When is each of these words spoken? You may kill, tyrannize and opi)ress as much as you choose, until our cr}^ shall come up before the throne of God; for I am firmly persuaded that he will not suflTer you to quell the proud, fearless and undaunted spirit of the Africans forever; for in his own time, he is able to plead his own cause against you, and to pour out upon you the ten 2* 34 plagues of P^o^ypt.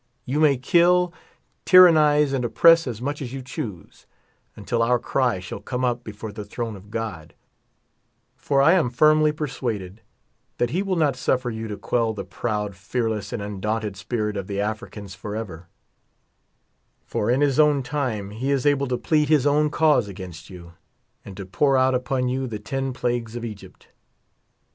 You 0.25 0.39
may 0.39 0.57
kill, 0.57 1.13
tyrannize 1.63 2.33
and 2.33 2.43
opi)ress 2.43 2.87
as 2.87 3.03
much 3.03 3.21
as 3.21 3.33
you 3.33 3.43
choose, 3.43 4.07
until 4.55 4.81
our 4.81 4.97
cr}^ 4.97 5.39
shall 5.39 5.59
come 5.59 5.85
up 5.85 6.03
before 6.03 6.31
the 6.31 6.43
throne 6.43 6.75
of 6.75 6.89
God; 6.89 7.35
for 8.35 8.63
I 8.63 8.71
am 8.71 8.89
firmly 8.89 9.31
persuaded 9.31 10.01
that 10.57 10.71
he 10.71 10.81
will 10.81 10.95
not 10.95 11.13
suflTer 11.13 11.53
you 11.53 11.67
to 11.67 11.77
quell 11.77 12.15
the 12.15 12.25
proud, 12.25 12.75
fearless 12.75 13.31
and 13.31 13.43
undaunted 13.43 13.95
spirit 13.95 14.37
of 14.37 14.47
the 14.47 14.59
Africans 14.59 15.13
forever; 15.13 15.67
for 17.05 17.29
in 17.29 17.41
his 17.41 17.59
own 17.59 17.83
time, 17.83 18.31
he 18.31 18.49
is 18.49 18.65
able 18.65 18.87
to 18.87 18.97
plead 18.97 19.29
his 19.29 19.45
own 19.45 19.69
cause 19.69 20.07
against 20.07 20.49
you, 20.49 20.73
and 21.23 21.37
to 21.37 21.45
pour 21.45 21.77
out 21.77 21.93
upon 21.93 22.27
you 22.27 22.47
the 22.47 22.57
ten 22.57 22.85
2* 22.85 22.85
34 22.95 22.99
plagues 22.99 23.35
of 23.35 23.43
P^o^ypt. 23.43 23.85